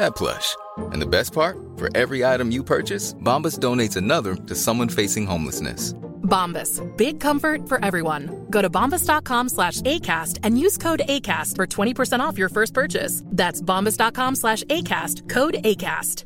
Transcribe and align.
that 0.00 0.16
plush. 0.16 0.56
And 0.92 1.00
the 1.00 1.06
best 1.06 1.32
part, 1.32 1.56
for 1.76 1.88
every 1.96 2.24
item 2.24 2.50
you 2.50 2.64
purchase, 2.64 3.14
Bombas 3.14 3.58
donates 3.58 3.96
another 3.96 4.34
to 4.34 4.54
someone 4.54 4.88
facing 4.88 5.26
homelessness. 5.26 5.94
Bombas. 6.30 6.80
Big 6.96 7.20
comfort 7.20 7.68
for 7.68 7.84
everyone. 7.84 8.46
Go 8.50 8.62
to 8.62 8.70
bombas.com 8.70 9.48
slash 9.48 9.80
ACAST 9.82 10.38
and 10.42 10.58
use 10.58 10.78
code 10.78 11.02
ACAST 11.06 11.56
for 11.56 11.66
20% 11.66 12.20
off 12.20 12.38
your 12.38 12.48
first 12.48 12.72
purchase. 12.72 13.22
That's 13.26 13.60
bombas.com 13.60 14.36
slash 14.36 14.62
ACAST. 14.64 15.28
Code 15.28 15.54
ACAST. 15.64 16.24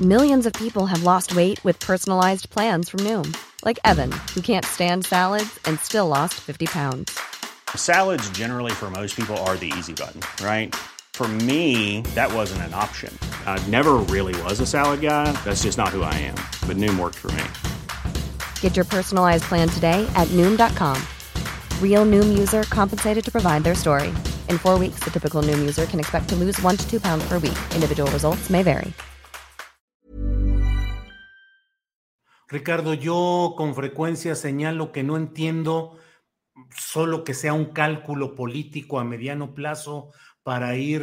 Millions 0.00 0.46
of 0.46 0.52
people 0.52 0.86
have 0.86 1.02
lost 1.02 1.34
weight 1.34 1.58
with 1.64 1.80
personalized 1.80 2.50
plans 2.50 2.88
from 2.88 3.00
Noom. 3.00 3.36
Like 3.64 3.80
Evan, 3.84 4.12
who 4.32 4.40
can't 4.40 4.64
stand 4.64 5.04
salads 5.04 5.58
and 5.64 5.80
still 5.80 6.06
lost 6.06 6.34
50 6.34 6.66
pounds. 6.66 7.18
Salads 7.74 8.30
generally 8.30 8.70
for 8.70 8.90
most 8.90 9.16
people 9.16 9.36
are 9.38 9.56
the 9.56 9.72
easy 9.76 9.92
button, 9.92 10.20
right? 10.44 10.72
For 11.18 11.26
me, 11.26 12.02
that 12.14 12.32
wasn't 12.32 12.62
an 12.62 12.74
option. 12.74 13.12
I 13.44 13.58
never 13.66 13.94
really 14.06 14.40
was 14.42 14.60
a 14.60 14.66
salad 14.66 15.00
guy. 15.00 15.26
That's 15.44 15.64
just 15.64 15.76
not 15.76 15.88
who 15.88 16.04
I 16.04 16.14
am. 16.14 16.36
But 16.64 16.76
Noom 16.76 16.96
worked 16.96 17.16
for 17.16 17.32
me. 17.32 17.42
Get 18.60 18.76
your 18.76 18.84
personalized 18.84 19.42
plan 19.50 19.68
today 19.68 20.06
at 20.14 20.28
Noom.com. 20.28 20.96
Real 21.82 22.06
Noom 22.06 22.38
user 22.38 22.62
compensated 22.70 23.24
to 23.24 23.32
provide 23.32 23.64
their 23.64 23.74
story. 23.74 24.14
In 24.46 24.58
four 24.58 24.78
weeks, 24.78 25.00
the 25.02 25.10
typical 25.10 25.42
Noom 25.42 25.58
user 25.58 25.86
can 25.86 25.98
expect 25.98 26.28
to 26.28 26.36
lose 26.36 26.62
one 26.62 26.76
to 26.76 26.88
two 26.88 27.00
pounds 27.00 27.26
per 27.26 27.40
week. 27.40 27.58
Individual 27.74 28.08
results 28.12 28.48
may 28.48 28.62
vary. 28.62 28.92
Ricardo, 32.48 32.94
yo 32.94 33.54
con 33.56 33.74
frecuencia 33.74 34.36
señalo 34.36 34.92
que 34.92 35.02
no 35.02 35.16
entiendo 35.16 35.98
solo 36.76 37.24
que 37.24 37.34
sea 37.34 37.54
un 37.54 37.66
cálculo 37.66 38.36
político 38.36 39.00
a 39.00 39.04
mediano 39.04 39.52
plazo 39.52 40.12
para 40.48 40.76
ir 40.76 41.02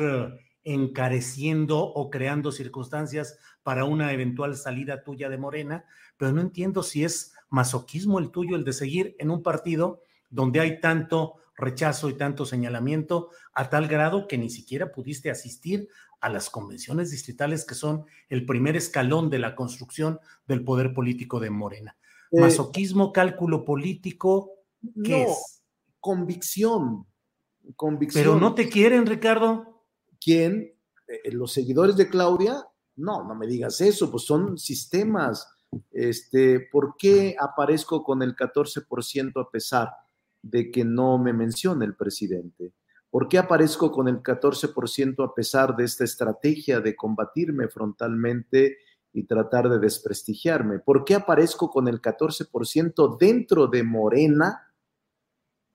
encareciendo 0.64 1.78
o 1.78 2.10
creando 2.10 2.52
circunstancias 2.52 3.38
para 3.62 3.86
una 3.86 4.12
eventual 4.12 4.58
salida 4.58 5.04
tuya 5.04 5.30
de 5.30 5.38
Morena, 5.38 5.86
pero 6.18 6.32
no 6.32 6.42
entiendo 6.42 6.82
si 6.82 7.04
es 7.04 7.36
masoquismo 7.50 8.18
el 8.18 8.32
tuyo 8.32 8.56
el 8.56 8.64
de 8.64 8.74
seguir 8.74 9.16
en 9.20 9.30
un 9.30 9.44
partido 9.44 10.02
donde 10.32 10.62
hay 10.62 10.80
tanto 10.80 11.36
rechazo 11.56 12.10
y 12.10 12.16
tanto 12.16 12.48
señalamiento 12.48 13.30
a 13.54 13.70
tal 13.70 13.88
grado 13.88 14.28
que 14.28 14.40
ni 14.40 14.50
siquiera 14.50 14.92
pudiste 14.92 15.30
asistir 15.30 15.90
a 16.22 16.30
las 16.30 16.50
convenciones 16.50 17.12
distritales 17.12 17.66
que 17.66 17.76
son 17.76 18.06
el 18.30 18.48
primer 18.48 18.76
escalón 18.76 19.30
de 19.30 19.38
la 19.38 19.56
construcción 19.56 20.20
del 20.48 20.64
poder 20.64 20.92
político 20.92 21.40
de 21.40 21.52
Morena. 21.52 21.96
Eh, 22.32 22.42
Masoquismo, 22.42 23.14
cálculo 23.14 23.64
político, 23.64 24.54
¿qué 25.04 25.24
no, 25.24 25.32
es? 25.32 25.62
Convicción. 26.00 27.06
Convicción. 27.76 28.24
Pero 28.24 28.40
no 28.40 28.54
te 28.54 28.70
quieren, 28.70 29.06
Ricardo. 29.06 29.84
¿Quién? 30.20 30.74
Eh, 31.08 31.32
¿Los 31.32 31.54
seguidores 31.54 31.98
de 31.98 32.10
Claudia? 32.10 32.66
No, 32.96 33.24
no 33.24 33.36
me 33.36 33.48
digas 33.48 33.82
eso, 33.82 34.10
pues 34.10 34.24
son 34.24 34.58
sistemas. 34.58 35.48
Este, 35.92 36.62
¿Por 36.72 36.96
qué 36.98 37.36
aparezco 37.40 38.04
con 38.04 38.22
el 38.22 38.36
14% 38.36 39.42
a 39.42 39.50
pesar 39.50 39.90
de 40.42 40.72
que 40.72 40.86
no 40.86 41.18
me 41.18 41.34
mencione 41.34 41.86
el 41.86 41.96
presidente? 41.96 42.74
¿Por 43.10 43.28
qué 43.28 43.38
aparezco 43.38 43.92
con 43.92 44.08
el 44.08 44.22
14% 44.22 45.24
a 45.24 45.34
pesar 45.34 45.76
de 45.76 45.86
esta 45.86 46.04
estrategia 46.04 46.82
de 46.82 46.96
combatirme 46.96 47.68
frontalmente 47.68 48.78
y 49.14 49.24
tratar 49.24 49.70
de 49.70 49.80
desprestigiarme? 49.80 50.80
¿Por 50.80 51.06
qué 51.06 51.16
aparezco 51.16 51.70
con 51.70 51.88
el 51.88 52.02
14% 52.02 53.18
dentro 53.18 53.68
de 53.68 53.84
Morena 53.84 54.74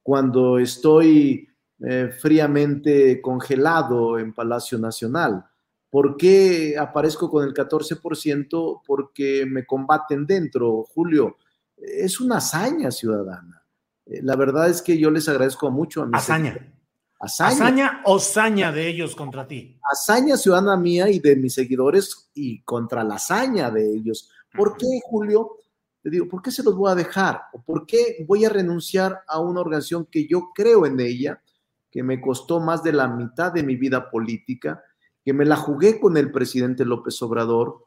cuando 0.02 0.58
estoy 0.58 1.49
eh, 1.86 2.10
fríamente 2.18 3.20
congelado 3.20 4.18
en 4.18 4.32
Palacio 4.34 4.78
Nacional? 4.78 5.44
¿Por 5.90 6.16
qué 6.16 6.76
aparezco 6.78 7.28
con 7.30 7.44
el 7.46 7.52
14%? 7.54 8.82
Porque 8.86 9.44
me 9.46 9.66
combaten 9.66 10.26
dentro, 10.26 10.84
Julio. 10.84 11.36
Es 11.76 12.20
una 12.20 12.36
hazaña 12.36 12.90
ciudadana. 12.90 13.64
Eh, 14.06 14.20
La 14.22 14.36
verdad 14.36 14.68
es 14.68 14.82
que 14.82 14.98
yo 14.98 15.10
les 15.10 15.28
agradezco 15.28 15.70
mucho 15.70 16.02
a 16.02 16.06
mis 16.06 16.16
Hazaña. 16.16 16.52
seguidores. 16.52 16.80
Hazaña. 17.22 17.50
Hazaña 17.64 18.02
o 18.06 18.18
saña 18.18 18.72
de 18.72 18.88
ellos 18.88 19.14
contra 19.14 19.46
ti. 19.46 19.78
hazaña 19.92 20.36
ciudadana 20.38 20.76
mía 20.78 21.10
y 21.10 21.18
de 21.18 21.36
mis 21.36 21.52
seguidores 21.54 22.30
y 22.34 22.62
contra 22.62 23.04
la 23.04 23.16
hazaña 23.16 23.70
de 23.70 23.92
ellos. 23.94 24.30
¿Por 24.56 24.76
qué, 24.78 24.86
Julio? 25.04 25.56
Te 26.02 26.08
digo, 26.08 26.26
¿por 26.28 26.40
qué 26.40 26.50
se 26.50 26.62
los 26.62 26.74
voy 26.74 26.90
a 26.90 26.94
dejar? 26.94 27.42
¿O 27.52 27.60
por 27.62 27.84
qué 27.84 28.24
voy 28.26 28.46
a 28.46 28.48
renunciar 28.48 29.20
a 29.28 29.38
una 29.38 29.60
organización 29.60 30.06
que 30.06 30.26
yo 30.26 30.48
creo 30.54 30.86
en 30.86 30.98
ella, 30.98 31.42
que 31.90 32.02
me 32.02 32.20
costó 32.20 32.60
más 32.60 32.82
de 32.82 32.92
la 32.92 33.08
mitad 33.08 33.52
de 33.52 33.62
mi 33.62 33.76
vida 33.76 34.10
política, 34.10 34.82
que 35.24 35.32
me 35.32 35.44
la 35.44 35.56
jugué 35.56 36.00
con 36.00 36.16
el 36.16 36.30
presidente 36.30 36.84
López 36.84 37.20
Obrador? 37.22 37.84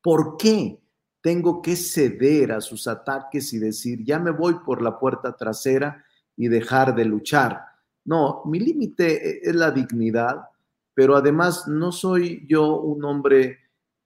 ¿Por 0.00 0.36
qué 0.36 0.80
tengo 1.20 1.60
que 1.60 1.76
ceder 1.76 2.52
a 2.52 2.60
sus 2.60 2.86
ataques 2.86 3.52
y 3.52 3.58
decir, 3.58 4.04
ya 4.04 4.18
me 4.18 4.30
voy 4.30 4.60
por 4.64 4.80
la 4.80 4.98
puerta 4.98 5.36
trasera 5.36 6.04
y 6.36 6.48
dejar 6.48 6.94
de 6.94 7.04
luchar? 7.04 7.62
No, 8.04 8.42
mi 8.44 8.60
límite 8.60 9.48
es 9.48 9.54
la 9.54 9.72
dignidad, 9.72 10.36
pero 10.94 11.16
además 11.16 11.66
no 11.66 11.90
soy 11.90 12.46
yo 12.48 12.80
un 12.80 13.04
hombre 13.04 13.58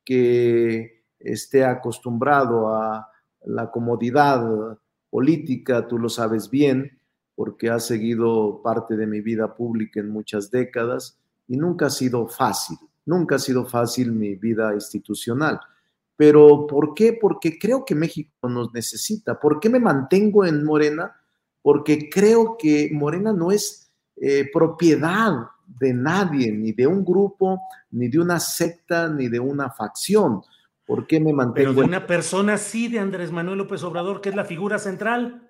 que 0.05 1.05
esté 1.19 1.65
acostumbrado 1.65 2.75
a 2.75 3.09
la 3.45 3.71
comodidad 3.71 4.79
política, 5.11 5.87
tú 5.87 5.99
lo 5.99 6.09
sabes 6.09 6.49
bien, 6.49 7.00
porque 7.35 7.71
has 7.71 7.87
seguido 7.87 8.61
parte 8.63 8.97
de 8.97 9.07
mi 9.07 9.21
vida 9.21 9.55
pública 9.55 10.01
en 10.01 10.11
muchas 10.11 10.51
décadas 10.51 11.19
y 11.49 11.57
nunca 11.57 11.87
ha 11.87 11.91
sido 11.91 12.27
fácil, 12.29 12.77
nunca 13.07 13.37
ha 13.37 13.39
sido 13.39 13.65
fácil 13.67 14.13
mi 14.13 14.35
vida 14.35 14.75
institucional. 14.75 15.59
Pero 16.17 16.67
¿por 16.67 16.93
qué? 16.95 17.17
Porque 17.19 17.59
creo 17.59 17.85
que 17.85 17.95
México 17.95 18.49
nos 18.49 18.73
necesita. 18.75 19.41
¿Por 19.41 19.59
qué 19.59 19.71
me 19.71 19.81
mantengo 19.81 20.45
en 20.45 20.65
Morena? 20.65 21.17
Porque 21.63 22.11
creo 22.11 22.57
que 22.59 22.91
Morena 22.93 23.33
no 23.33 23.51
es 23.53 23.91
eh, 24.17 24.49
propiedad 24.53 25.33
de 25.67 25.95
nadie, 25.95 26.53
ni 26.53 26.73
de 26.73 26.87
un 26.87 27.05
grupo, 27.05 27.61
ni 27.93 28.09
de 28.09 28.19
una 28.19 28.39
secta, 28.39 29.09
ni 29.09 29.29
de 29.29 29.41
una 29.41 29.71
facción. 29.71 30.43
¿Por 30.85 31.07
qué 31.07 31.21
me 31.21 31.27
Pero 31.27 31.37
mantengo? 31.37 31.73
de 31.75 31.81
en- 31.81 31.85
una 31.89 32.07
persona 32.07 32.55
así 32.55 32.89
de 32.89 32.99
Andrés 32.99 33.31
Manuel 33.33 33.59
López 33.59 33.83
Obrador, 33.85 34.21
que 34.21 34.29
es 34.29 34.35
la 34.35 34.45
figura 34.45 34.79
central. 34.79 35.50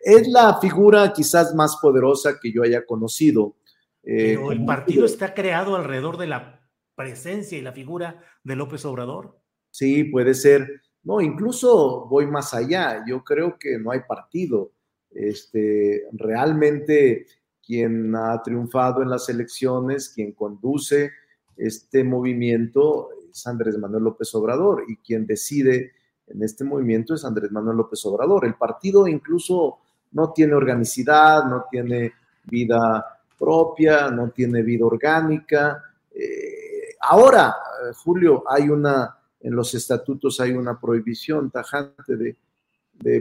Es 0.00 0.28
la 0.28 0.58
figura 0.60 1.12
quizás 1.12 1.54
más 1.54 1.76
poderosa 1.80 2.38
que 2.40 2.52
yo 2.52 2.62
haya 2.62 2.84
conocido. 2.84 3.56
Eh, 4.02 4.34
Pero 4.36 4.52
el 4.52 4.64
partido 4.64 5.04
está 5.04 5.34
creado 5.34 5.76
alrededor 5.76 6.16
de 6.16 6.28
la 6.28 6.68
presencia 6.94 7.58
y 7.58 7.62
la 7.62 7.72
figura 7.72 8.22
de 8.42 8.56
López 8.56 8.84
Obrador. 8.84 9.38
Sí, 9.70 10.04
puede 10.04 10.34
ser. 10.34 10.82
No, 11.02 11.20
incluso 11.20 12.06
voy 12.06 12.26
más 12.26 12.54
allá. 12.54 13.04
Yo 13.06 13.22
creo 13.22 13.58
que 13.58 13.78
no 13.78 13.90
hay 13.90 14.00
partido. 14.08 14.72
Este, 15.10 16.04
realmente 16.12 17.26
quien 17.64 18.14
ha 18.14 18.40
triunfado 18.42 19.02
en 19.02 19.10
las 19.10 19.28
elecciones, 19.28 20.10
quien 20.10 20.32
conduce 20.32 21.10
este 21.56 22.04
movimiento 22.04 23.08
es 23.30 23.46
Andrés 23.46 23.76
Manuel 23.78 24.04
López 24.04 24.34
Obrador 24.34 24.84
y 24.88 24.96
quien 24.96 25.26
decide 25.26 25.92
en 26.26 26.42
este 26.42 26.64
movimiento 26.64 27.14
es 27.14 27.24
Andrés 27.24 27.50
Manuel 27.52 27.76
López 27.76 28.04
Obrador. 28.06 28.44
El 28.44 28.54
partido 28.54 29.06
incluso 29.06 29.78
no 30.12 30.32
tiene 30.32 30.54
organicidad, 30.54 31.44
no 31.44 31.66
tiene 31.70 32.12
vida 32.44 33.04
propia, 33.38 34.10
no 34.10 34.30
tiene 34.30 34.62
vida 34.62 34.86
orgánica. 34.86 35.82
Eh, 36.12 36.96
ahora, 37.00 37.48
eh, 37.48 37.92
Julio, 37.94 38.44
hay 38.48 38.68
una, 38.68 39.16
en 39.40 39.54
los 39.54 39.74
estatutos 39.74 40.40
hay 40.40 40.52
una 40.52 40.80
prohibición 40.80 41.50
tajante 41.50 42.16
de, 42.16 42.36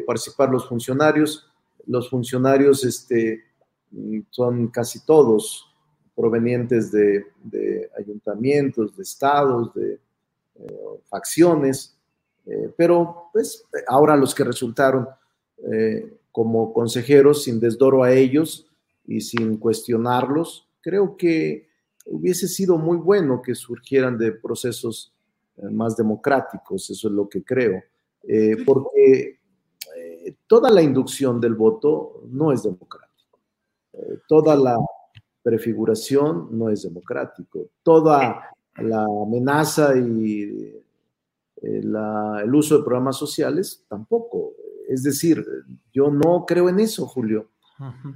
participar 0.05 0.49
los 0.49 0.67
funcionarios. 0.67 1.47
Los 1.87 2.09
funcionarios 2.09 2.83
este, 2.85 3.43
mm, 3.91 4.19
son 4.29 4.67
casi 4.69 5.05
todos 5.05 5.69
provenientes 6.15 6.91
de, 6.91 7.25
de 7.43 7.91
ayuntamientos, 7.99 8.95
de 8.95 9.03
estados, 9.03 9.73
de 9.73 9.99
eh, 10.57 11.01
facciones, 11.09 11.97
eh, 12.45 12.73
pero 12.77 13.29
pues 13.33 13.63
ahora 13.87 14.15
los 14.15 14.35
que 14.35 14.43
resultaron 14.43 15.07
eh, 15.71 16.17
como 16.31 16.73
consejeros, 16.73 17.43
sin 17.43 17.59
desdoro 17.59 18.03
a 18.03 18.11
ellos 18.11 18.67
y 19.05 19.21
sin 19.21 19.57
cuestionarlos, 19.57 20.67
creo 20.81 21.15
que 21.15 21.69
hubiese 22.05 22.47
sido 22.47 22.77
muy 22.77 22.97
bueno 22.97 23.41
que 23.41 23.55
surgieran 23.55 24.17
de 24.17 24.33
procesos 24.33 25.13
eh, 25.57 25.69
más 25.69 25.95
democráticos, 25.95 26.89
eso 26.89 27.07
es 27.07 27.13
lo 27.13 27.29
que 27.29 27.43
creo. 27.43 27.81
eh, 28.27 28.57
porque 28.65 29.39
toda 30.47 30.69
la 30.71 30.81
inducción 30.81 31.39
del 31.39 31.53
voto 31.53 32.23
no 32.29 32.51
es 32.51 32.63
democrático, 32.63 33.39
toda 34.27 34.55
la 34.55 34.75
prefiguración 35.41 36.49
no 36.51 36.69
es 36.69 36.83
democrático, 36.83 37.67
toda 37.83 38.51
la 38.77 39.03
amenaza 39.03 39.95
y 39.95 40.83
el 41.65 42.55
uso 42.55 42.77
de 42.77 42.83
programas 42.83 43.17
sociales 43.17 43.85
tampoco. 43.89 44.53
Es 44.87 45.03
decir, 45.03 45.45
yo 45.91 46.11
no 46.11 46.45
creo 46.45 46.69
en 46.69 46.79
eso, 46.79 47.07
Julio. 47.07 47.51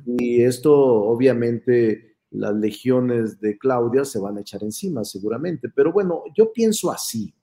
Y 0.06 0.44
esto 0.44 0.74
obviamente 0.74 2.18
las 2.32 2.54
legiones 2.56 3.40
de 3.40 3.58
Claudia 3.58 4.06
se 4.06 4.20
van 4.20 4.38
a 4.38 4.42
echar 4.42 4.64
encima 4.64 5.04
seguramente. 5.04 5.70
Pero 5.70 5.92
bueno, 5.92 6.24
yo 6.36 6.54
pienso 6.54 6.92
así. 6.92 7.34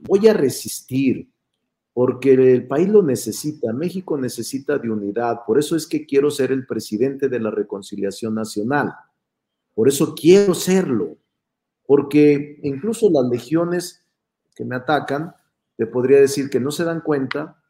Voy 0.00 0.28
a 0.28 0.34
resistir 0.34 1.30
porque 1.94 2.34
el 2.34 2.66
país 2.66 2.88
lo 2.88 3.02
necesita, 3.02 3.72
México 3.72 4.18
necesita 4.18 4.78
de 4.78 4.90
unidad. 4.90 5.40
Por 5.46 5.58
eso 5.58 5.76
es 5.76 5.86
que 5.86 6.04
quiero 6.04 6.30
ser 6.30 6.50
el 6.50 6.66
presidente 6.66 7.28
de 7.28 7.40
la 7.40 7.50
reconciliación 7.50 8.34
nacional. 8.34 8.92
Por 9.74 9.88
eso 9.88 10.14
quiero 10.14 10.54
serlo. 10.54 11.16
Porque 11.86 12.58
incluso 12.62 13.10
las 13.10 13.28
legiones 13.28 14.03
que 14.54 14.64
me 14.64 14.76
atacan, 14.76 15.34
te 15.76 15.86
podría 15.86 16.20
decir 16.20 16.50
que 16.50 16.60
no 16.60 16.70
se 16.70 16.84
dan 16.84 17.00
cuenta 17.00 17.60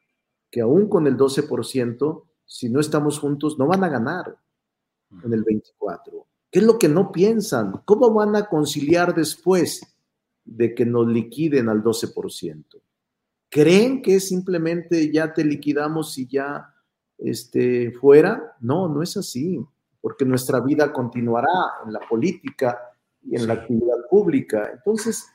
que 0.51 0.61
aún 0.61 0.89
con 0.89 1.07
el 1.07 1.17
12%, 1.17 2.25
si 2.45 2.69
no 2.69 2.81
estamos 2.81 3.19
juntos, 3.19 3.59
no 3.59 3.67
van 3.67 3.83
a 3.85 3.89
ganar 3.89 4.39
en 5.25 5.33
el 5.33 5.43
24. 5.43 6.27
¿Qué 6.51 6.61
es 6.61 6.65
lo 6.65 6.79
que 6.79 6.89
no 6.89 7.11
piensan? 7.11 7.83
¿Cómo 7.85 8.13
van 8.13 8.37
a 8.37 8.47
conciliar 8.47 9.15
después 9.15 9.81
de 10.45 10.75
que 10.75 10.87
nos 10.87 11.09
liquiden 11.09 11.69
al 11.69 11.83
12%? 11.83 12.65
¿Creen 13.49 14.03
que 14.03 14.21
simplemente 14.21 15.13
ya 15.13 15.33
te 15.33 15.45
liquidamos 15.45 16.17
y 16.19 16.29
ya 16.29 16.75
este, 17.19 17.91
fuera? 17.93 18.57
No, 18.61 18.89
no 18.89 19.03
es 19.03 19.17
así, 19.17 19.59
porque 20.01 20.25
nuestra 20.25 20.61
vida 20.61 20.93
continuará 20.93 21.49
en 21.85 21.93
la 21.93 22.01
política 22.01 22.79
y 23.23 23.37
en 23.37 23.47
la 23.47 23.55
actividad 23.55 24.07
pública. 24.11 24.71
Entonces, 24.73 25.27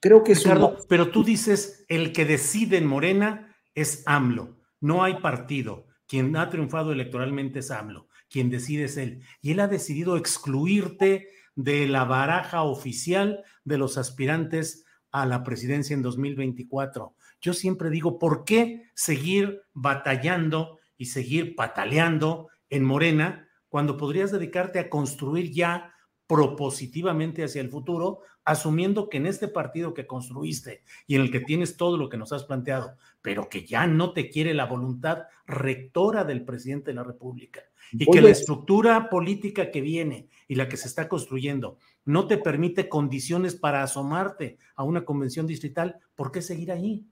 creo 0.00 0.22
que 0.22 0.34
Ricardo, 0.34 0.78
pero 0.88 1.10
tú 1.10 1.24
dices, 1.24 1.84
el 1.88 2.12
que 2.12 2.24
decide 2.24 2.76
en 2.76 2.86
Morena 2.86 3.56
es 3.74 4.02
AMLO, 4.06 4.56
no 4.80 5.04
hay 5.04 5.14
partido. 5.20 5.86
Quien 6.06 6.36
ha 6.36 6.50
triunfado 6.50 6.92
electoralmente 6.92 7.60
es 7.60 7.70
AMLO, 7.70 8.08
quien 8.28 8.50
decide 8.50 8.84
es 8.84 8.96
él. 8.96 9.22
Y 9.40 9.52
él 9.52 9.60
ha 9.60 9.68
decidido 9.68 10.16
excluirte 10.16 11.28
de 11.54 11.86
la 11.86 12.04
baraja 12.04 12.62
oficial 12.62 13.44
de 13.64 13.78
los 13.78 13.96
aspirantes 13.96 14.84
a 15.12 15.26
la 15.26 15.44
presidencia 15.44 15.94
en 15.94 16.02
2024. 16.02 17.14
Yo 17.40 17.54
siempre 17.54 17.90
digo, 17.90 18.18
¿por 18.18 18.44
qué 18.44 18.90
seguir 18.94 19.62
batallando 19.72 20.78
y 20.96 21.06
seguir 21.06 21.54
pataleando 21.54 22.48
en 22.68 22.84
Morena 22.84 23.48
cuando 23.68 23.96
podrías 23.96 24.32
dedicarte 24.32 24.78
a 24.78 24.90
construir 24.90 25.52
ya 25.52 25.94
propositivamente 26.30 27.42
hacia 27.42 27.60
el 27.60 27.70
futuro, 27.70 28.20
asumiendo 28.44 29.08
que 29.08 29.16
en 29.16 29.26
este 29.26 29.48
partido 29.48 29.94
que 29.94 30.06
construiste 30.06 30.84
y 31.08 31.16
en 31.16 31.22
el 31.22 31.32
que 31.32 31.40
tienes 31.40 31.76
todo 31.76 31.96
lo 31.96 32.08
que 32.08 32.16
nos 32.16 32.32
has 32.32 32.44
planteado, 32.44 32.94
pero 33.20 33.48
que 33.48 33.66
ya 33.66 33.88
no 33.88 34.12
te 34.12 34.30
quiere 34.30 34.54
la 34.54 34.66
voluntad 34.66 35.24
rectora 35.44 36.22
del 36.22 36.44
presidente 36.44 36.92
de 36.92 36.94
la 36.94 37.02
República 37.02 37.62
y 37.90 38.06
que 38.06 38.20
la 38.20 38.30
estructura 38.30 39.10
política 39.10 39.72
que 39.72 39.80
viene 39.80 40.28
y 40.46 40.54
la 40.54 40.68
que 40.68 40.76
se 40.76 40.86
está 40.86 41.08
construyendo 41.08 41.78
no 42.04 42.28
te 42.28 42.38
permite 42.38 42.88
condiciones 42.88 43.56
para 43.56 43.82
asomarte 43.82 44.56
a 44.76 44.84
una 44.84 45.04
convención 45.04 45.48
distrital, 45.48 45.98
¿por 46.14 46.30
qué 46.30 46.42
seguir 46.42 46.70
ahí? 46.70 47.04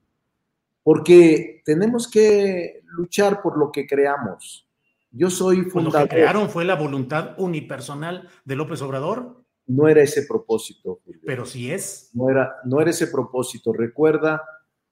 Porque 0.84 1.60
tenemos 1.64 2.08
que 2.08 2.82
luchar 2.84 3.42
por 3.42 3.58
lo 3.58 3.72
que 3.72 3.84
creamos. 3.84 4.67
Yo 5.10 5.30
soy 5.30 5.62
fundador. 5.62 5.92
Pues 5.92 5.94
¿Lo 5.94 6.08
que 6.08 6.08
crearon 6.08 6.50
fue 6.50 6.64
la 6.64 6.74
voluntad 6.74 7.34
unipersonal 7.38 8.28
de 8.44 8.56
López 8.56 8.82
Obrador? 8.82 9.44
No 9.66 9.88
era 9.88 10.02
ese 10.02 10.24
propósito. 10.26 11.00
Pero 11.24 11.44
sí 11.44 11.70
es. 11.70 12.10
No 12.14 12.30
era, 12.30 12.56
no 12.64 12.80
era 12.80 12.90
ese 12.90 13.06
propósito. 13.06 13.72
Recuerda 13.72 14.42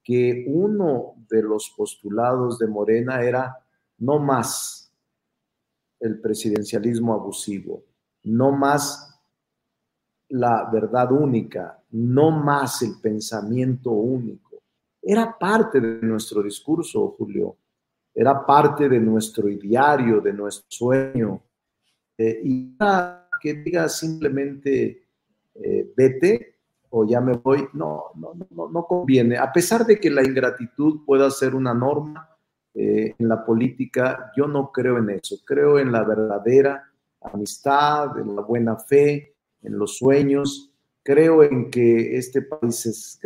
que 0.03 0.45
uno 0.47 1.15
de 1.29 1.43
los 1.43 1.73
postulados 1.75 2.59
de 2.59 2.67
Morena 2.67 3.23
era 3.23 3.57
no 3.97 4.19
más 4.19 4.93
el 5.99 6.21
presidencialismo 6.21 7.13
abusivo, 7.13 7.83
no 8.23 8.51
más 8.51 9.19
la 10.29 10.69
verdad 10.71 11.11
única, 11.11 11.83
no 11.89 12.31
más 12.31 12.81
el 12.83 12.99
pensamiento 13.01 13.91
único. 13.91 14.61
Era 15.01 15.37
parte 15.37 15.79
de 15.79 16.01
nuestro 16.01 16.43
discurso, 16.43 17.15
Julio 17.17 17.57
era 18.17 18.43
parte 18.43 18.89
de 18.89 18.99
nuestro 18.99 19.47
ideario, 19.47 20.19
de 20.19 20.33
nuestro 20.33 20.65
sueño. 20.69 21.39
Eh, 22.17 22.41
y 22.43 22.75
que 23.39 23.53
diga 23.53 23.87
simplemente 23.87 25.03
eh, 25.53 25.93
vete 25.95 26.55
o 26.89 27.05
ya 27.05 27.21
me 27.21 27.33
voy, 27.33 27.67
no, 27.73 28.05
no, 28.15 28.33
no, 28.49 28.69
no 28.69 28.85
conviene. 28.87 29.37
A 29.37 29.53
pesar 29.53 29.85
de 29.85 29.99
que 29.99 30.09
la 30.09 30.23
ingratitud 30.23 31.05
pueda 31.05 31.29
ser 31.29 31.53
una 31.53 31.75
norma 31.75 32.27
eh, 32.73 33.13
en 33.19 33.29
la 33.29 33.45
política, 33.45 34.31
yo 34.35 34.47
no 34.47 34.71
creo 34.71 34.97
en 34.97 35.11
eso. 35.11 35.35
Creo 35.45 35.77
en 35.77 35.91
la 35.91 36.03
verdadera 36.03 36.91
amistad, 37.21 38.17
en 38.17 38.35
la 38.35 38.41
buena 38.41 38.77
fe, 38.77 39.35
en 39.61 39.77
los 39.77 39.97
sueños. 39.97 40.71
Creo 41.03 41.43
en 41.43 41.69
que 41.69 42.17
este 42.17 42.41
país 42.41 42.83
es 42.87 43.19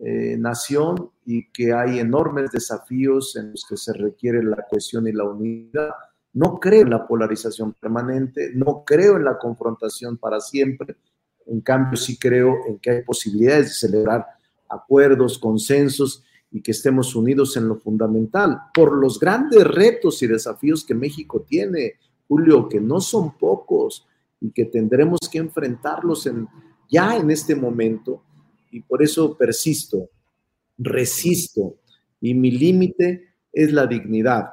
gran 0.00 0.42
nación 0.42 1.10
y 1.24 1.50
que 1.50 1.72
hay 1.72 1.98
enormes 1.98 2.50
desafíos 2.50 3.36
en 3.36 3.52
los 3.52 3.64
que 3.68 3.76
se 3.76 3.92
requiere 3.92 4.42
la 4.42 4.66
cohesión 4.68 5.06
y 5.06 5.12
la 5.12 5.24
unidad. 5.24 5.90
No 6.32 6.58
creo 6.58 6.82
en 6.82 6.90
la 6.90 7.06
polarización 7.06 7.74
permanente, 7.74 8.52
no 8.54 8.84
creo 8.84 9.16
en 9.16 9.24
la 9.24 9.38
confrontación 9.38 10.16
para 10.16 10.40
siempre, 10.40 10.96
en 11.46 11.60
cambio 11.60 11.96
sí 11.96 12.18
creo 12.18 12.56
en 12.68 12.78
que 12.78 12.90
hay 12.90 13.02
posibilidades 13.02 13.66
de 13.66 13.88
celebrar 13.88 14.26
acuerdos, 14.68 15.38
consensos 15.38 16.22
y 16.52 16.62
que 16.62 16.70
estemos 16.70 17.14
unidos 17.14 17.56
en 17.56 17.68
lo 17.68 17.76
fundamental 17.76 18.60
por 18.72 18.96
los 18.96 19.18
grandes 19.18 19.64
retos 19.64 20.22
y 20.22 20.26
desafíos 20.26 20.84
que 20.84 20.94
México 20.94 21.44
tiene, 21.46 21.94
Julio, 22.28 22.68
que 22.68 22.80
no 22.80 23.00
son 23.00 23.36
pocos 23.36 24.06
y 24.40 24.50
que 24.50 24.66
tendremos 24.66 25.18
que 25.30 25.38
enfrentarlos 25.38 26.26
en, 26.26 26.48
ya 26.88 27.16
en 27.16 27.30
este 27.30 27.54
momento 27.54 28.22
y 28.70 28.82
por 28.82 29.02
eso 29.02 29.36
persisto 29.36 30.10
resisto 30.80 31.76
y 32.20 32.34
mi 32.34 32.50
límite 32.50 33.34
es 33.52 33.72
la 33.72 33.86
dignidad, 33.86 34.46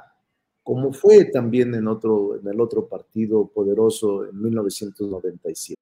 como 0.64 0.94
fue 0.94 1.26
también 1.26 1.74
en, 1.76 1.88
otro, 1.88 2.40
en 2.40 2.48
el 2.48 2.60
otro 2.60 2.88
partido 2.88 3.48
poderoso 3.48 4.26
en 4.26 4.42
1997. 4.42 5.76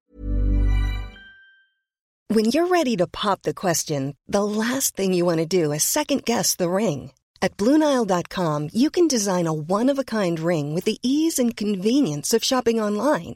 When 2.28 2.46
you're 2.46 2.68
ready 2.68 2.98
to 2.98 3.08
pop 3.08 3.44
the 3.44 3.54
question, 3.54 4.16
the 4.28 4.44
last 4.44 4.96
thing 4.96 5.14
you 5.14 5.26
want 5.26 5.40
to 5.40 5.46
do 5.46 5.72
is 5.72 5.84
second 5.84 6.26
guess 6.26 6.56
the 6.56 6.70
ring. 6.70 7.12
At 7.42 7.56
BlueNile.com, 7.58 8.70
you 8.74 8.90
can 8.90 9.08
design 9.08 9.46
a 9.46 9.54
one-of-a-kind 9.54 10.40
ring 10.40 10.74
with 10.74 10.86
the 10.86 10.98
ease 11.04 11.38
and 11.38 11.56
convenience 11.56 12.34
of 12.34 12.44
shopping 12.44 12.82
online. 12.82 13.36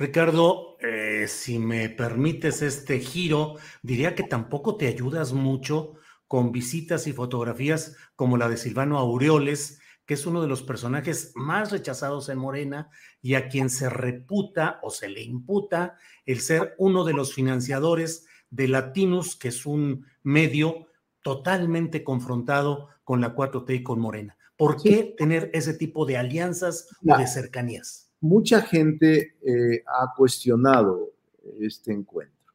Ricardo, 0.00 0.78
eh, 0.80 1.26
si 1.28 1.58
me 1.58 1.90
permites 1.90 2.62
este 2.62 3.00
giro, 3.00 3.56
diría 3.82 4.14
que 4.14 4.22
tampoco 4.22 4.78
te 4.78 4.86
ayudas 4.86 5.34
mucho 5.34 5.92
con 6.26 6.52
visitas 6.52 7.06
y 7.06 7.12
fotografías 7.12 7.98
como 8.16 8.38
la 8.38 8.48
de 8.48 8.56
Silvano 8.56 8.98
Aureoles, 8.98 9.78
que 10.06 10.14
es 10.14 10.24
uno 10.24 10.40
de 10.40 10.48
los 10.48 10.62
personajes 10.62 11.32
más 11.34 11.70
rechazados 11.70 12.30
en 12.30 12.38
Morena 12.38 12.88
y 13.20 13.34
a 13.34 13.48
quien 13.48 13.68
se 13.68 13.90
reputa 13.90 14.80
o 14.82 14.88
se 14.88 15.10
le 15.10 15.20
imputa 15.20 15.96
el 16.24 16.40
ser 16.40 16.74
uno 16.78 17.04
de 17.04 17.12
los 17.12 17.34
financiadores 17.34 18.26
de 18.48 18.68
Latinus, 18.68 19.36
que 19.36 19.48
es 19.48 19.66
un 19.66 20.06
medio 20.22 20.86
totalmente 21.20 22.02
confrontado 22.02 22.88
con 23.04 23.20
la 23.20 23.34
4T 23.34 23.74
y 23.74 23.82
con 23.82 24.00
Morena. 24.00 24.38
¿Por 24.56 24.82
qué 24.82 25.14
tener 25.18 25.50
ese 25.52 25.74
tipo 25.74 26.06
de 26.06 26.16
alianzas 26.16 26.88
o 27.06 27.18
de 27.18 27.26
cercanías? 27.26 28.09
Mucha 28.20 28.60
gente 28.62 29.34
eh, 29.42 29.82
ha 29.86 30.12
cuestionado 30.14 31.12
este 31.58 31.92
encuentro, 31.92 32.52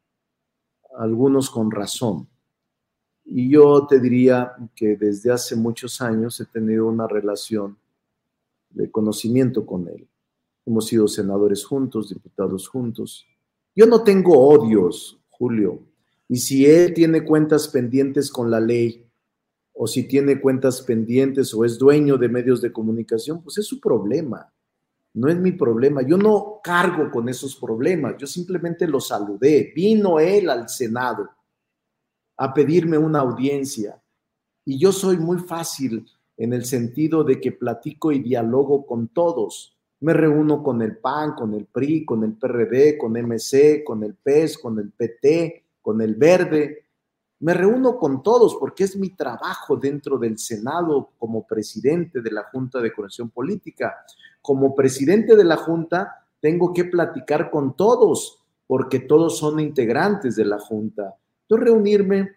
algunos 0.96 1.50
con 1.50 1.70
razón. 1.70 2.28
Y 3.24 3.50
yo 3.50 3.86
te 3.88 3.98
diría 3.98 4.52
que 4.76 4.96
desde 4.96 5.32
hace 5.32 5.56
muchos 5.56 6.00
años 6.00 6.40
he 6.40 6.44
tenido 6.44 6.86
una 6.86 7.08
relación 7.08 7.76
de 8.70 8.90
conocimiento 8.90 9.66
con 9.66 9.88
él. 9.88 10.06
Hemos 10.64 10.86
sido 10.86 11.08
senadores 11.08 11.64
juntos, 11.64 12.10
diputados 12.10 12.68
juntos. 12.68 13.26
Yo 13.74 13.86
no 13.86 14.04
tengo 14.04 14.38
odios, 14.38 15.18
Julio. 15.30 15.80
Y 16.28 16.36
si 16.36 16.66
él 16.66 16.94
tiene 16.94 17.24
cuentas 17.24 17.68
pendientes 17.68 18.30
con 18.30 18.50
la 18.50 18.60
ley, 18.60 19.04
o 19.72 19.86
si 19.86 20.04
tiene 20.04 20.40
cuentas 20.40 20.80
pendientes 20.80 21.52
o 21.52 21.64
es 21.64 21.78
dueño 21.78 22.16
de 22.16 22.28
medios 22.28 22.62
de 22.62 22.72
comunicación, 22.72 23.42
pues 23.42 23.58
es 23.58 23.66
su 23.66 23.78
problema. 23.78 24.50
No 25.16 25.30
es 25.30 25.38
mi 25.38 25.52
problema. 25.52 26.02
Yo 26.02 26.18
no 26.18 26.60
cargo 26.62 27.10
con 27.10 27.30
esos 27.30 27.56
problemas. 27.56 28.16
Yo 28.18 28.26
simplemente 28.26 28.86
lo 28.86 29.00
saludé. 29.00 29.72
Vino 29.74 30.20
él 30.20 30.50
al 30.50 30.68
Senado 30.68 31.30
a 32.36 32.52
pedirme 32.52 32.98
una 32.98 33.20
audiencia. 33.20 34.02
Y 34.66 34.78
yo 34.78 34.92
soy 34.92 35.16
muy 35.16 35.38
fácil 35.38 36.06
en 36.36 36.52
el 36.52 36.66
sentido 36.66 37.24
de 37.24 37.40
que 37.40 37.52
platico 37.52 38.12
y 38.12 38.18
dialogo 38.18 38.84
con 38.84 39.08
todos. 39.08 39.78
Me 40.00 40.12
reúno 40.12 40.62
con 40.62 40.82
el 40.82 40.98
PAN, 40.98 41.32
con 41.32 41.54
el 41.54 41.64
PRI, 41.64 42.04
con 42.04 42.22
el 42.22 42.34
PRD, 42.34 42.98
con 42.98 43.12
MC, 43.12 43.84
con 43.84 44.04
el 44.04 44.16
PES, 44.16 44.58
con 44.58 44.78
el 44.78 44.92
PT, 44.92 45.64
con 45.80 46.02
el 46.02 46.14
Verde. 46.16 46.85
Me 47.46 47.54
reúno 47.54 47.96
con 47.96 48.24
todos 48.24 48.56
porque 48.58 48.82
es 48.82 48.96
mi 48.96 49.10
trabajo 49.10 49.76
dentro 49.76 50.18
del 50.18 50.36
Senado 50.36 51.12
como 51.16 51.46
presidente 51.46 52.20
de 52.20 52.32
la 52.32 52.42
Junta 52.42 52.80
de 52.80 52.92
Conexión 52.92 53.30
Política. 53.30 54.04
Como 54.42 54.74
presidente 54.74 55.36
de 55.36 55.44
la 55.44 55.56
Junta, 55.56 56.26
tengo 56.40 56.72
que 56.72 56.86
platicar 56.86 57.48
con 57.52 57.76
todos 57.76 58.42
porque 58.66 58.98
todos 58.98 59.38
son 59.38 59.60
integrantes 59.60 60.34
de 60.34 60.44
la 60.44 60.58
Junta. 60.58 61.14
Entonces, 61.42 61.68
reunirme 61.68 62.32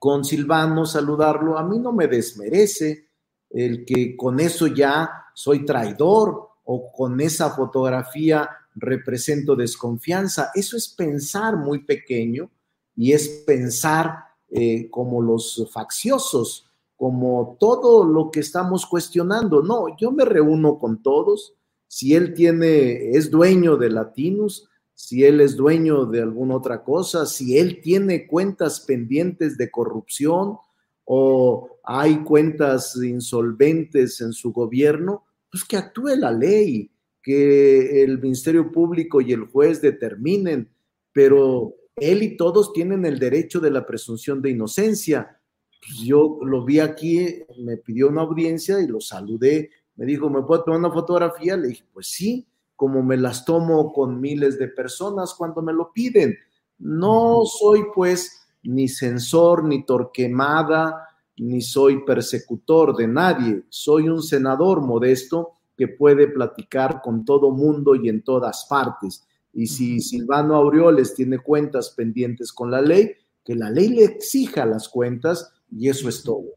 con 0.00 0.24
Silvano, 0.24 0.84
saludarlo, 0.84 1.56
a 1.56 1.62
mí 1.62 1.78
no 1.78 1.92
me 1.92 2.08
desmerece 2.08 3.06
el 3.50 3.84
que 3.84 4.16
con 4.16 4.40
eso 4.40 4.66
ya 4.66 5.26
soy 5.32 5.64
traidor 5.64 6.48
o 6.64 6.90
con 6.90 7.20
esa 7.20 7.50
fotografía 7.50 8.50
represento 8.74 9.54
desconfianza. 9.54 10.50
Eso 10.56 10.76
es 10.76 10.88
pensar 10.88 11.56
muy 11.56 11.84
pequeño 11.84 12.50
y 12.96 13.12
es 13.12 13.28
pensar 13.46 14.24
eh, 14.50 14.88
como 14.90 15.20
los 15.20 15.68
facciosos, 15.72 16.66
como 16.96 17.56
todo 17.58 18.04
lo 18.04 18.30
que 18.30 18.40
estamos 18.40 18.86
cuestionando. 18.86 19.62
No, 19.62 19.96
yo 19.96 20.12
me 20.12 20.24
reúno 20.24 20.78
con 20.78 21.02
todos. 21.02 21.54
Si 21.88 22.14
él 22.14 22.34
tiene, 22.34 23.10
es 23.10 23.30
dueño 23.30 23.76
de 23.76 23.90
Latinus, 23.90 24.68
si 24.94 25.24
él 25.24 25.40
es 25.40 25.56
dueño 25.56 26.06
de 26.06 26.22
alguna 26.22 26.56
otra 26.56 26.84
cosa, 26.84 27.26
si 27.26 27.58
él 27.58 27.80
tiene 27.82 28.26
cuentas 28.26 28.80
pendientes 28.80 29.58
de 29.58 29.70
corrupción 29.70 30.58
o 31.04 31.78
hay 31.82 32.22
cuentas 32.22 32.96
insolventes 32.96 34.20
en 34.20 34.32
su 34.32 34.52
gobierno, 34.52 35.24
pues 35.50 35.64
que 35.64 35.76
actúe 35.76 36.16
la 36.16 36.30
ley, 36.30 36.90
que 37.22 38.02
el 38.02 38.20
Ministerio 38.20 38.70
Público 38.70 39.20
y 39.20 39.32
el 39.32 39.46
juez 39.46 39.80
determinen, 39.80 40.68
pero 41.12 41.74
él 41.96 42.22
y 42.22 42.36
todos 42.36 42.72
tienen 42.72 43.04
el 43.04 43.18
derecho 43.18 43.60
de 43.60 43.70
la 43.70 43.86
presunción 43.86 44.42
de 44.42 44.50
inocencia. 44.50 45.40
Pues 45.80 46.00
yo 46.00 46.38
lo 46.42 46.64
vi 46.64 46.80
aquí, 46.80 47.42
me 47.58 47.76
pidió 47.76 48.08
una 48.08 48.22
audiencia 48.22 48.80
y 48.80 48.86
lo 48.86 49.00
saludé, 49.00 49.70
me 49.96 50.06
dijo, 50.06 50.28
¿me 50.28 50.42
puedo 50.42 50.64
tomar 50.64 50.80
una 50.80 50.90
fotografía? 50.90 51.56
Le 51.56 51.68
dije, 51.68 51.84
pues 51.92 52.08
sí, 52.08 52.46
como 52.74 53.02
me 53.02 53.16
las 53.16 53.44
tomo 53.44 53.92
con 53.92 54.20
miles 54.20 54.58
de 54.58 54.68
personas 54.68 55.34
cuando 55.34 55.62
me 55.62 55.72
lo 55.72 55.92
piden. 55.92 56.36
No 56.78 57.42
soy 57.44 57.84
pues 57.94 58.48
ni 58.64 58.88
censor, 58.88 59.64
ni 59.64 59.84
torquemada, 59.84 61.08
ni 61.36 61.60
soy 61.62 62.04
persecutor 62.04 62.96
de 62.96 63.06
nadie. 63.06 63.62
Soy 63.68 64.08
un 64.08 64.22
senador 64.22 64.80
modesto 64.80 65.52
que 65.76 65.88
puede 65.88 66.28
platicar 66.28 67.00
con 67.02 67.24
todo 67.24 67.50
mundo 67.50 67.94
y 67.94 68.08
en 68.08 68.22
todas 68.22 68.66
partes. 68.68 69.26
Y 69.54 69.66
si 69.68 70.00
Silvano 70.00 70.56
Aureoles 70.56 71.14
tiene 71.14 71.38
cuentas 71.38 71.90
pendientes 71.90 72.52
con 72.52 72.70
la 72.70 72.80
ley, 72.80 73.12
que 73.44 73.54
la 73.54 73.70
ley 73.70 73.88
le 73.88 74.04
exija 74.04 74.66
las 74.66 74.88
cuentas 74.88 75.52
y 75.70 75.88
eso 75.88 76.08
es 76.08 76.22
todo. 76.22 76.54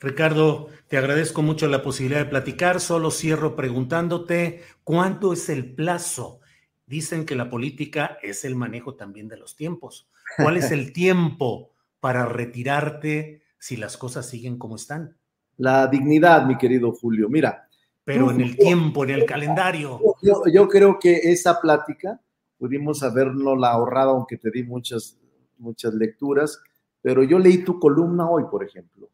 Ricardo, 0.00 0.68
te 0.88 0.96
agradezco 0.96 1.42
mucho 1.42 1.68
la 1.68 1.82
posibilidad 1.82 2.24
de 2.24 2.30
platicar. 2.30 2.80
Solo 2.80 3.10
cierro 3.10 3.54
preguntándote 3.54 4.62
cuánto 4.82 5.34
es 5.34 5.50
el 5.50 5.74
plazo. 5.74 6.40
Dicen 6.86 7.26
que 7.26 7.36
la 7.36 7.50
política 7.50 8.18
es 8.22 8.44
el 8.46 8.56
manejo 8.56 8.94
también 8.94 9.28
de 9.28 9.36
los 9.36 9.56
tiempos. 9.56 10.08
¿Cuál 10.38 10.56
es 10.56 10.70
el 10.70 10.92
tiempo 10.94 11.72
para 12.00 12.24
retirarte 12.24 13.42
si 13.58 13.76
las 13.76 13.98
cosas 13.98 14.26
siguen 14.26 14.56
como 14.56 14.76
están? 14.76 15.16
La 15.58 15.86
dignidad, 15.86 16.46
mi 16.46 16.56
querido 16.56 16.92
Julio. 16.92 17.28
Mira. 17.28 17.69
Pero 18.04 18.30
en 18.30 18.40
el 18.40 18.56
tiempo, 18.56 19.04
en 19.04 19.10
el 19.10 19.26
calendario. 19.26 20.00
Yo, 20.22 20.42
yo 20.52 20.68
creo 20.68 20.98
que 20.98 21.14
esa 21.14 21.60
plática 21.60 22.20
pudimos 22.58 23.02
habernos 23.02 23.58
la 23.58 23.70
ahorrado, 23.70 24.10
aunque 24.10 24.36
te 24.36 24.50
di 24.50 24.62
muchas, 24.64 25.18
muchas 25.58 25.94
lecturas, 25.94 26.60
pero 27.02 27.22
yo 27.22 27.38
leí 27.38 27.64
tu 27.64 27.78
columna 27.78 28.28
hoy, 28.28 28.44
por 28.50 28.64
ejemplo 28.64 29.10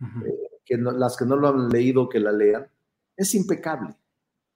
eh, 0.00 0.58
que 0.64 0.76
las 0.76 1.16
que 1.16 1.26
no 1.26 1.36
lo 1.36 1.48
han 1.48 1.68
leído, 1.68 2.08
que 2.08 2.20
la 2.20 2.32
lean, 2.32 2.66
es 3.16 3.34
impecable. 3.34 3.94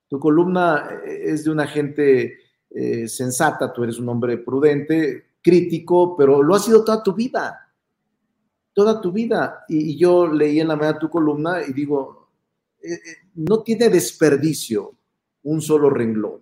Tu 0.08 0.18
columna 0.18 1.00
eh, 1.04 1.32
es 1.32 1.44
de 1.44 1.50
una 1.50 1.66
gente 1.66 2.38
eh, 2.70 3.08
sensata, 3.08 3.72
tú 3.72 3.84
eres 3.84 3.98
un 3.98 4.08
hombre 4.08 4.38
prudente, 4.38 5.34
crítico, 5.42 6.16
pero 6.16 6.42
lo 6.42 6.54
ha 6.54 6.58
sido 6.58 6.84
toda 6.84 7.02
tu 7.02 7.14
vida, 7.14 7.72
toda 8.72 9.00
tu 9.00 9.12
vida. 9.12 9.64
Y, 9.68 9.96
yo 9.96 10.26
leí 10.26 10.60
en 10.60 10.68
la 10.68 10.76
mañana 10.76 10.98
tu 10.98 11.10
columna 11.10 11.62
y 11.66 11.72
digo, 11.72 12.23
no 13.34 13.62
tiene 13.62 13.88
desperdicio 13.88 14.94
un 15.42 15.60
solo 15.60 15.90
renglón. 15.90 16.40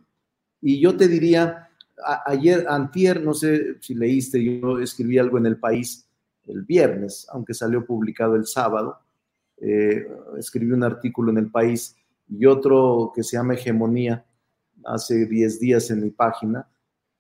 Y 0.61 0.81
yo 0.81 0.97
te 0.97 1.09
diría, 1.09 1.69
ayer, 2.27 2.67
antier, 2.69 3.23
no 3.23 3.35
sé 3.35 3.81
si 3.81 3.95
leíste, 3.95 4.43
yo 4.43 4.79
escribí 4.79 5.19
algo 5.19 5.39
en 5.39 5.47
el 5.47 5.59
país, 5.59 6.09
el 6.47 6.63
viernes, 6.63 7.27
aunque 7.31 7.55
salió 7.55 7.85
publicado 7.85 8.37
el 8.37 8.47
sábado. 8.47 8.99
Eh, 9.59 10.07
escribí 10.39 10.73
un 10.73 10.85
artículo 10.85 11.31
en 11.31 11.39
el 11.39 11.51
país 11.51 11.97
y 12.29 12.47
otro 12.47 13.13
que 13.15 13.23
se 13.23 13.37
llama 13.37 13.55
Hegemonía 13.55 14.25
hace 14.85 15.27
10 15.27 15.61
días 15.61 15.91
en 15.91 16.03
mi 16.03 16.11
página 16.11 16.67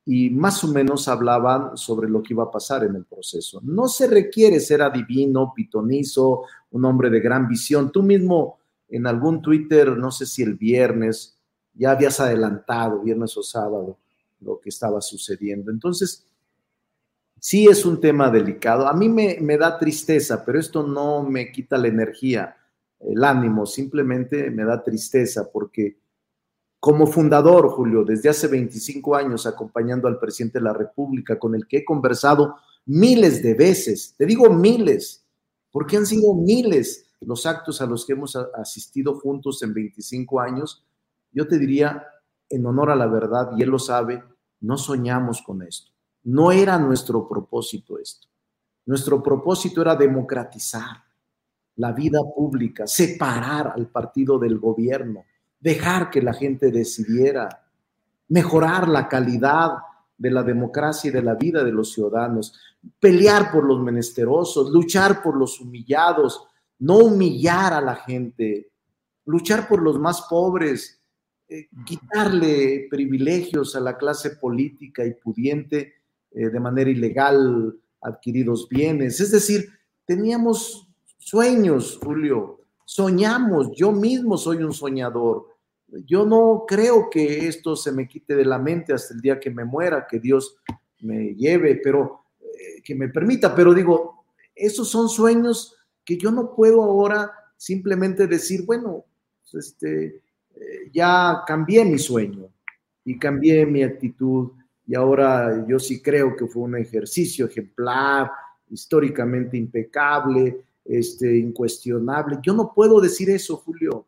y 0.04 0.30
más 0.30 0.64
o 0.64 0.68
menos 0.68 1.06
hablaban 1.06 1.76
sobre 1.76 2.08
lo 2.08 2.22
que 2.22 2.34
iba 2.34 2.44
a 2.44 2.50
pasar 2.50 2.84
en 2.84 2.96
el 2.96 3.04
proceso. 3.04 3.60
No 3.62 3.86
se 3.86 4.08
requiere 4.08 4.58
ser 4.58 4.82
adivino, 4.82 5.52
pitonizo, 5.54 6.42
un 6.72 6.84
hombre 6.84 7.08
de 7.08 7.20
gran 7.20 7.46
visión. 7.46 7.92
Tú 7.92 8.02
mismo 8.02 8.58
en 8.92 9.06
algún 9.06 9.42
Twitter, 9.42 9.96
no 9.96 10.12
sé 10.12 10.26
si 10.26 10.42
el 10.42 10.54
viernes, 10.54 11.36
ya 11.74 11.90
habías 11.90 12.20
adelantado, 12.20 13.00
viernes 13.00 13.36
o 13.36 13.42
sábado, 13.42 13.98
lo 14.40 14.60
que 14.60 14.68
estaba 14.68 15.00
sucediendo. 15.00 15.70
Entonces, 15.70 16.26
Sí 17.44 17.66
es 17.66 17.84
un 17.84 18.00
tema 18.00 18.30
delicado. 18.30 18.86
A 18.86 18.92
mí 18.92 19.08
me, 19.08 19.58
da 19.58 19.76
tristeza, 19.76 20.44
pero 20.44 20.60
esto 20.60 20.84
no 20.84 21.24
me 21.24 21.50
quita 21.50 21.76
la 21.76 21.88
energía, 21.88 22.56
el 23.00 23.24
ánimo, 23.24 23.66
simplemente 23.66 24.48
me 24.48 24.64
da 24.64 24.80
tristeza 24.80 25.50
porque 25.50 25.98
como 26.78 27.04
fundador, 27.04 27.68
Julio, 27.70 28.04
desde 28.04 28.28
hace 28.28 28.46
25 28.46 29.16
años 29.16 29.44
acompañando 29.44 30.06
al 30.06 30.20
presidente 30.20 30.60
de 30.60 30.66
la 30.66 30.72
República, 30.72 31.36
con 31.36 31.56
el 31.56 31.66
que 31.66 31.78
he 31.78 31.84
conversado 31.84 32.54
miles 32.86 33.42
de 33.42 33.54
veces, 33.54 34.14
te 34.16 34.24
digo 34.24 34.48
miles, 34.48 35.24
porque 35.72 35.96
han 35.96 36.06
sido 36.06 36.34
miles 36.34 37.06
los 37.26 37.46
actos 37.46 37.80
a 37.80 37.86
los 37.86 38.04
que 38.04 38.12
hemos 38.12 38.36
asistido 38.36 39.18
juntos 39.18 39.62
en 39.62 39.74
25 39.74 40.40
años, 40.40 40.84
yo 41.32 41.46
te 41.46 41.58
diría, 41.58 42.06
en 42.48 42.66
honor 42.66 42.90
a 42.90 42.96
la 42.96 43.06
verdad, 43.06 43.50
y 43.56 43.62
él 43.62 43.70
lo 43.70 43.78
sabe, 43.78 44.22
no 44.60 44.76
soñamos 44.76 45.42
con 45.42 45.62
esto. 45.62 45.90
No 46.24 46.52
era 46.52 46.78
nuestro 46.78 47.28
propósito 47.28 47.98
esto. 47.98 48.28
Nuestro 48.86 49.22
propósito 49.22 49.80
era 49.82 49.96
democratizar 49.96 51.02
la 51.76 51.92
vida 51.92 52.20
pública, 52.34 52.86
separar 52.86 53.72
al 53.74 53.88
partido 53.88 54.38
del 54.38 54.58
gobierno, 54.58 55.24
dejar 55.58 56.10
que 56.10 56.20
la 56.20 56.34
gente 56.34 56.70
decidiera, 56.70 57.66
mejorar 58.28 58.88
la 58.88 59.08
calidad 59.08 59.72
de 60.18 60.30
la 60.30 60.42
democracia 60.42 61.08
y 61.08 61.12
de 61.12 61.22
la 61.22 61.34
vida 61.34 61.64
de 61.64 61.72
los 61.72 61.92
ciudadanos, 61.92 62.58
pelear 63.00 63.50
por 63.50 63.64
los 63.64 63.80
menesterosos, 63.80 64.70
luchar 64.70 65.22
por 65.22 65.36
los 65.36 65.60
humillados, 65.60 66.46
no 66.82 66.98
humillar 66.98 67.72
a 67.72 67.80
la 67.80 67.94
gente, 67.94 68.72
luchar 69.24 69.68
por 69.68 69.80
los 69.80 70.00
más 70.00 70.22
pobres, 70.22 71.00
eh, 71.48 71.68
quitarle 71.86 72.88
privilegios 72.90 73.76
a 73.76 73.80
la 73.80 73.96
clase 73.96 74.30
política 74.30 75.06
y 75.06 75.14
pudiente 75.14 75.94
eh, 76.32 76.48
de 76.48 76.60
manera 76.60 76.90
ilegal 76.90 77.78
adquiridos 78.00 78.68
bienes. 78.68 79.20
Es 79.20 79.30
decir, 79.30 79.68
teníamos 80.04 80.88
sueños, 81.18 82.00
Julio, 82.02 82.58
soñamos, 82.84 83.70
yo 83.76 83.92
mismo 83.92 84.36
soy 84.36 84.64
un 84.64 84.72
soñador. 84.72 85.46
Yo 85.86 86.26
no 86.26 86.64
creo 86.66 87.08
que 87.10 87.46
esto 87.46 87.76
se 87.76 87.92
me 87.92 88.08
quite 88.08 88.34
de 88.34 88.44
la 88.44 88.58
mente 88.58 88.92
hasta 88.92 89.14
el 89.14 89.20
día 89.20 89.38
que 89.38 89.50
me 89.50 89.64
muera, 89.64 90.08
que 90.10 90.18
Dios 90.18 90.56
me 91.00 91.36
lleve, 91.36 91.76
pero 91.76 92.24
eh, 92.40 92.82
que 92.82 92.96
me 92.96 93.08
permita, 93.08 93.54
pero 93.54 93.72
digo, 93.72 94.24
esos 94.52 94.88
son 94.88 95.08
sueños 95.08 95.76
que 96.04 96.16
yo 96.16 96.30
no 96.30 96.54
puedo 96.54 96.82
ahora 96.82 97.30
simplemente 97.56 98.26
decir, 98.26 98.64
bueno, 98.64 99.04
pues, 99.50 99.66
este, 99.66 100.22
eh, 100.54 100.90
ya 100.92 101.42
cambié 101.46 101.84
mi 101.84 101.98
sueño 101.98 102.48
y 103.04 103.18
cambié 103.18 103.66
mi 103.66 103.82
actitud 103.82 104.50
y 104.86 104.94
ahora 104.94 105.64
yo 105.68 105.78
sí 105.78 106.02
creo 106.02 106.36
que 106.36 106.46
fue 106.46 106.62
un 106.62 106.76
ejercicio 106.76 107.46
ejemplar, 107.46 108.30
históricamente 108.68 109.56
impecable, 109.56 110.64
este, 110.84 111.38
incuestionable. 111.38 112.38
Yo 112.42 112.54
no 112.54 112.72
puedo 112.74 113.00
decir 113.00 113.30
eso, 113.30 113.56
Julio, 113.58 114.06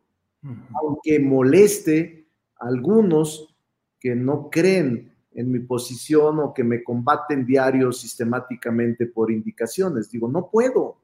aunque 0.75 1.19
moleste 1.19 2.27
a 2.59 2.67
algunos 2.69 3.55
que 4.01 4.15
no 4.15 4.51
creen 4.51 5.13
en 5.33 5.51
mi 5.51 5.61
posición 5.61 6.39
o 6.41 6.53
que 6.53 6.65
me 6.65 6.83
combaten 6.83 7.47
diario 7.47 7.93
sistemáticamente 7.93 9.07
por 9.07 9.31
indicaciones. 9.31 10.11
Digo, 10.11 10.29
no 10.29 10.51
puedo 10.51 10.99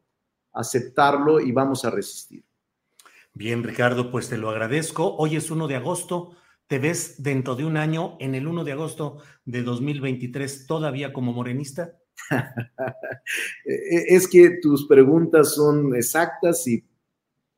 aceptarlo 0.53 1.41
y 1.41 1.53
vamos 1.53 1.85
a 1.85 1.91
resistir. 1.91 2.45
Bien, 3.33 3.63
Ricardo, 3.63 4.11
pues 4.11 4.29
te 4.29 4.37
lo 4.37 4.51
agradezco. 4.51 5.17
Hoy 5.17 5.37
es 5.37 5.51
1 5.51 5.69
de 5.69 5.77
agosto. 5.77 6.37
¿Te 6.67 6.79
ves 6.79 7.23
dentro 7.23 7.57
de 7.57 7.65
un 7.65 7.77
año, 7.77 8.17
en 8.21 8.35
el 8.35 8.47
1 8.47 8.65
de 8.65 8.73
agosto 8.73 9.19
de 9.45 9.63
2023, 9.63 10.67
todavía 10.67 11.13
como 11.13 11.33
morenista? 11.33 11.97
E-, 13.65 14.15
es 14.15 14.29
que 14.29 14.59
tus 14.61 14.87
preguntas 14.87 15.55
son 15.55 15.95
exactas 15.95 16.67
y 16.67 16.85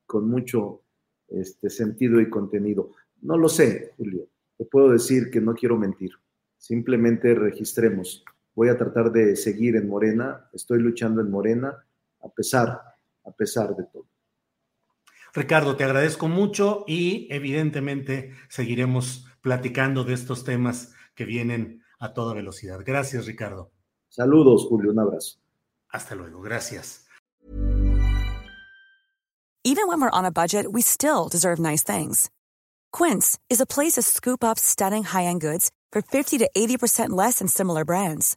con 0.07 0.29
mucho 0.29 0.83
este, 1.29 1.71
sentido 1.71 2.21
y 2.21 2.29
contenido. 2.29 2.93
No 3.23 3.37
lo 3.37 3.49
sé, 3.49 3.93
Julio. 3.97 4.29
Te 4.59 4.65
puedo 4.67 4.91
decir 4.91 5.31
que 5.31 5.41
no 5.41 5.55
quiero 5.55 5.77
mentir. 5.77 6.13
Simplemente 6.59 7.35
registremos. 7.35 8.25
Voy 8.55 8.69
a 8.69 8.77
tratar 8.77 9.11
de 9.11 9.37
seguir 9.37 9.77
en 9.77 9.89
Morena. 9.89 10.49
Estoy 10.53 10.81
luchando 10.81 11.21
en 11.21 11.31
Morena 11.31 11.85
a 12.23 12.29
pesar, 12.29 12.81
a 13.25 13.31
pesar 13.33 13.75
de 13.75 13.85
todo. 13.85 14.07
Ricardo, 15.35 15.76
te 15.76 15.85
agradezco 15.85 16.29
mucho 16.29 16.85
y 16.87 17.26
evidentemente 17.31 18.35
seguiremos 18.49 19.26
platicando 19.41 20.05
de 20.05 20.14
estos 20.14 20.45
temas 20.45 20.95
que 21.14 21.25
vienen 21.25 21.83
a 21.99 22.12
toda 22.12 22.35
velocidad. 22.35 22.81
Gracias, 22.85 23.26
Ricardo. 23.26 23.71
Saludos, 24.09 24.67
Julio, 24.69 24.91
un 24.91 24.99
abrazo. 24.99 25.38
Hasta 25.88 26.14
luego, 26.14 26.41
gracias. 26.43 27.07
Even 29.64 29.87
when 29.87 30.00
we're 30.00 30.11
on 30.11 30.25
a 30.25 30.33
budget, 30.33 30.67
we 30.73 30.83
still 30.83 31.29
deserve 31.29 31.61
nice 31.61 31.85
things. 31.85 32.29
Quince 32.91 33.38
is 33.49 33.61
a 33.61 33.67
place 33.67 33.93
to 33.93 34.02
scoop 34.02 34.43
up 34.43 34.59
stunning 34.59 35.05
high-end 35.05 35.41
goods 35.41 35.71
for 35.93 36.02
50 36.02 36.38
to 36.38 36.50
80% 36.57 37.11
less 37.11 37.38
than 37.38 37.47
similar 37.47 37.85
brands. 37.85 38.37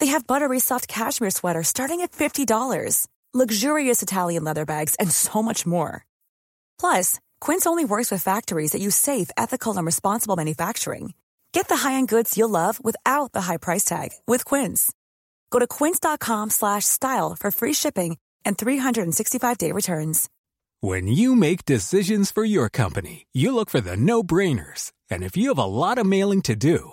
They 0.00 0.06
have 0.08 0.26
buttery 0.26 0.60
soft 0.60 0.88
cashmere 0.88 1.30
sweaters 1.30 1.68
starting 1.68 2.00
at 2.02 2.12
$50 2.12 2.46
luxurious 3.34 4.00
Italian 4.00 4.44
leather 4.44 4.64
bags, 4.64 4.94
and 4.94 5.10
so 5.10 5.42
much 5.42 5.66
more. 5.66 6.06
Plus, 6.78 7.20
Quince 7.40 7.66
only 7.66 7.84
works 7.84 8.10
with 8.10 8.22
factories 8.22 8.72
that 8.72 8.80
use 8.80 8.96
safe, 8.96 9.28
ethical, 9.36 9.76
and 9.76 9.84
responsible 9.84 10.36
manufacturing. 10.36 11.14
Get 11.52 11.68
the 11.68 11.76
high-end 11.76 12.08
goods 12.08 12.38
you'll 12.38 12.48
love 12.48 12.82
without 12.82 13.32
the 13.32 13.42
high 13.42 13.56
price 13.58 13.84
tag 13.84 14.10
with 14.26 14.44
Quince. 14.44 14.92
Go 15.50 15.58
to 15.58 15.66
quince.com/style 15.66 17.36
for 17.40 17.50
free 17.50 17.74
shipping 17.74 18.16
and 18.44 18.56
365-day 18.56 19.72
returns. 19.72 20.28
When 20.80 21.06
you 21.06 21.34
make 21.34 21.64
decisions 21.64 22.30
for 22.30 22.44
your 22.44 22.68
company, 22.68 23.26
you 23.32 23.54
look 23.54 23.70
for 23.70 23.80
the 23.80 23.96
no-brainers. 23.96 24.92
And 25.10 25.22
if 25.22 25.36
you 25.36 25.48
have 25.48 25.64
a 25.64 25.64
lot 25.64 25.98
of 25.98 26.06
mailing 26.06 26.42
to 26.42 26.56
do, 26.56 26.92